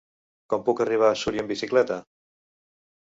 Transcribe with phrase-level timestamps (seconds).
[0.53, 1.99] Com puc arribar a Súria amb bicicleta?